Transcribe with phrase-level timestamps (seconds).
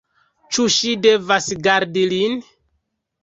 [0.55, 2.41] Ĉu ŝi devas gardi lin?